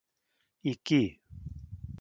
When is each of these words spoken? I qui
I 0.63 0.73
qui 0.85 1.01